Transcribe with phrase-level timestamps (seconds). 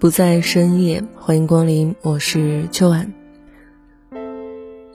[0.00, 3.12] 不在深夜，欢迎光临，我是秋晚。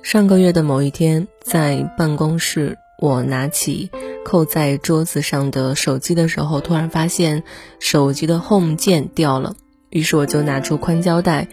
[0.01, 3.91] 上个月的某一天，在办公室，我拿起
[4.25, 7.43] 扣在桌子上的手机的时候，突然发现
[7.79, 9.55] 手机的 Home 键掉了，
[9.91, 11.49] 于是我就拿出宽胶带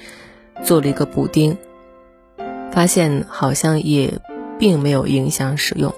[0.64, 1.58] 做了一个补丁，
[2.72, 4.14] 发现好像也
[4.58, 5.94] 并没有影响使用。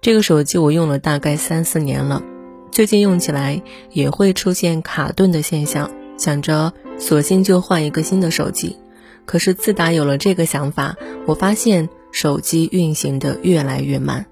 [0.00, 2.22] 这个手机我用了大概三四年了，
[2.70, 5.90] 最近用起来也会出现卡顿的现象。
[6.18, 8.76] 想着索性就换一个新的手机，
[9.24, 14.26] 可是自打有了这个想法，我发现手机运行的越来越慢。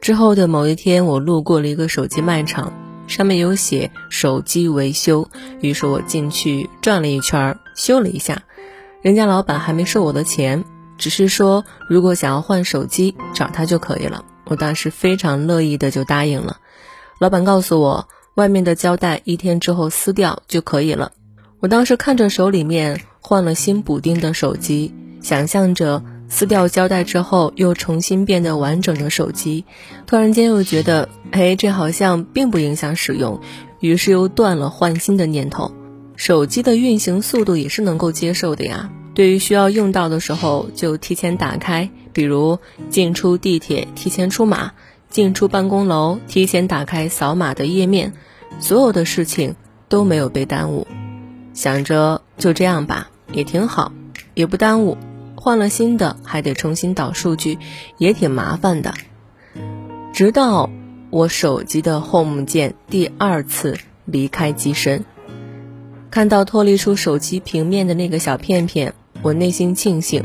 [0.00, 2.72] 之后的某一天，我路过了一个手机卖场，
[3.06, 5.28] 上面有写手机维修，
[5.60, 8.42] 于是我进去转了一圈，修了一下。
[9.02, 10.64] 人家老板还没收我的钱，
[10.98, 14.24] 只是说如果想要换手机，找他就可以了。
[14.46, 16.58] 我当时非常乐意的就答应了。
[17.18, 21.12] 老板告诉我，外面的胶带一天之后撕掉就可以了。
[21.60, 29.66] 我当时看着手里面换了新补丁的手机，想象着撕掉胶带之后又重新变得完整的手机，
[30.06, 33.38] 突然间又觉得，哎，这好像并不影响使用，
[33.78, 35.70] 于是又断了换新的念头。
[36.16, 44.72] 手机的运行速度也是能够接受的呀，对于需要用到的时候就提前打开，比如进出地铁提前出码，
[45.10, 48.14] 进出办公楼提前打开扫码的页面，
[48.60, 49.56] 所有的事情
[49.90, 50.86] 都没有被耽误。
[51.60, 53.92] 想着就这样吧，也挺好，
[54.32, 54.96] 也不耽误。
[55.36, 57.58] 换了新的还得重新导数据，
[57.98, 58.94] 也挺麻烦的。
[60.14, 60.70] 直到
[61.10, 63.76] 我手机的 Home 键第二次
[64.06, 65.04] 离开机身，
[66.10, 70.24] 看到脱离出手机平面的那个小片片，我内心庆幸，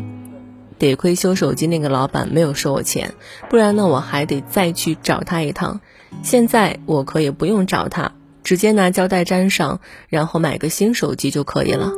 [0.79, 3.13] 得亏修手机那个老板没有收我钱，
[3.49, 5.81] 不然呢我还得再去找他一趟。
[6.23, 8.13] 现在我可以不用找他。
[8.45, 11.91] 直接拿胶带粘上，然后买个新手机就可以了。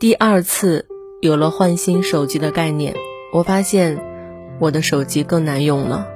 [0.00, 0.86] 第二次
[1.20, 2.96] 有了换新手机的概念，
[3.32, 4.02] 我发现
[4.58, 6.08] 我的手机更难用了，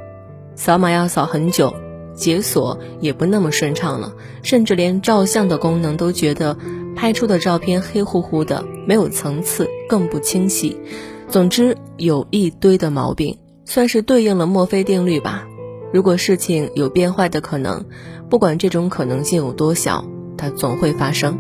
[0.57, 1.75] 扫码要扫很久，
[2.15, 6.57] 解锁也不那么顺畅了，甚至连照相的功能都觉得
[6.97, 10.81] 拍出的照片黑乎乎的，没有层次，更不清晰。
[11.29, 15.47] 总之有一堆的毛病，算是对应了墨菲定律吧。
[15.95, 17.85] 如果事情有变坏的可能，
[18.29, 20.05] 不管这种可能性有多小，
[20.37, 21.39] 它总会发生。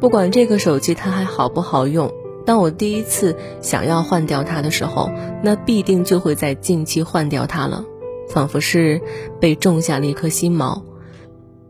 [0.00, 2.10] 不管这个手机它还好不好用，
[2.46, 5.10] 当我第一次想要换掉它的时候，
[5.44, 7.84] 那必定就会在近期换掉它了，
[8.30, 8.98] 仿佛是
[9.38, 10.80] 被种下了一颗心锚。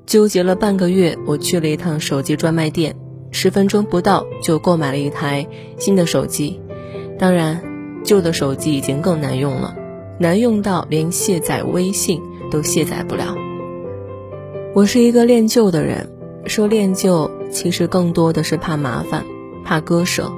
[0.07, 2.95] 纠结了半个月，我去了一趟手机专卖店，
[3.33, 5.45] 十分钟不到就购买了一台
[5.77, 6.61] 新的手机。
[7.19, 7.61] 当然，
[8.05, 9.75] 旧的手机已经更难用了。
[10.21, 12.21] 难用到连卸载微信
[12.51, 13.35] 都卸载不了。
[14.75, 16.11] 我是一个恋旧的人，
[16.45, 19.25] 说恋旧其实更多的是怕麻烦，
[19.65, 20.31] 怕割舍。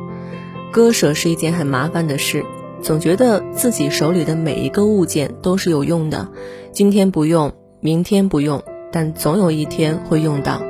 [0.71, 2.45] 割舍是一件很麻烦的事，
[2.81, 6.29] 总觉得自己手里的每一个物件都是有用的，
[6.71, 10.63] 今天不用，明天不用，但总有一天会用到。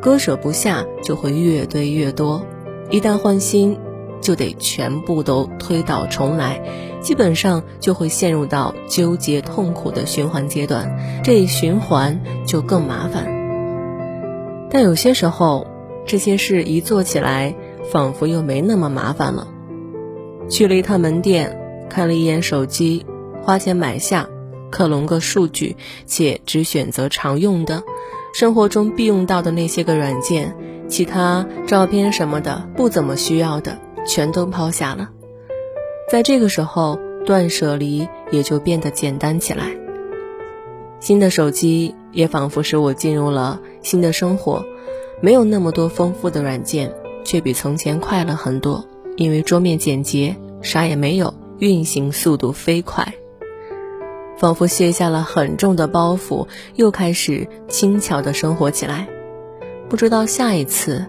[0.00, 2.46] 割舍不下，就会越堆越多，
[2.88, 3.76] 一旦换新。
[4.24, 6.58] 就得全部都推倒重来，
[7.02, 13.26] 基本上就会陷入到纠结痛苦的循环阶段，这一循环就更麻烦。
[14.70, 15.66] 但有些时候，
[16.06, 17.54] 这些事一做起来，
[17.92, 19.46] 仿佛又没那么麻烦了。
[20.48, 21.58] 去了一趟门店，
[21.90, 23.04] 看了一眼手机，
[23.42, 24.26] 花钱买下，
[24.70, 25.76] 克隆个数据，
[26.06, 27.82] 且只选择常用的，
[28.32, 30.56] 生活中必用到的那些个软件，
[30.88, 33.78] 其他照片什么的不怎么需要的。
[34.06, 35.10] 全都抛下了，
[36.10, 39.76] 在这个时候，断舍离也就变得简单起来。
[41.00, 44.64] 新的手机也仿佛使我进入了新的生活，
[45.20, 48.84] 没有那么多丰富的软件，却比从前快了很多。
[49.16, 53.14] 因为桌面简洁，啥也没有，运行速度飞快，
[54.38, 59.08] 仿佛卸下了很重的包袱，又开始轻巧的生活起来。
[59.88, 61.06] 不知道下一次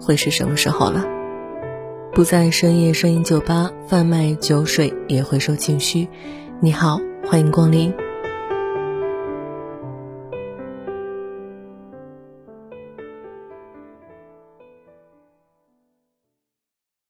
[0.00, 1.17] 会是什么时候了。
[2.14, 6.08] 不在深夜声音酒吧贩卖酒水，也会受情绪。
[6.60, 7.94] 你好，欢迎光临。